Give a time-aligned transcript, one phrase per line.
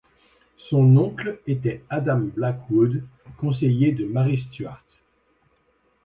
[0.57, 3.03] Son oncle était Adam Blackwood,
[3.37, 4.83] conseiller de Marie Stuart.